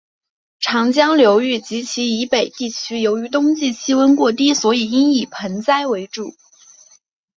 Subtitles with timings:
[0.59, 6.33] 长江流域及其以北地区由于冬季气温过低所以应以盆栽为主。